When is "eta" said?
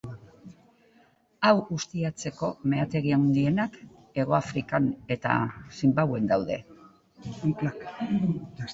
5.19-5.39